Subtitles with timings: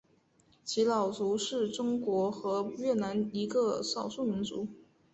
[0.65, 4.67] 仡佬族是中国和越南的一个少数民族。